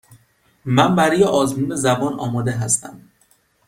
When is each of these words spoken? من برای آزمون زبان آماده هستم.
من 0.65 0.95
برای 0.95 1.23
آزمون 1.23 1.75
زبان 1.75 2.13
آماده 2.19 2.51
هستم. 2.51 3.01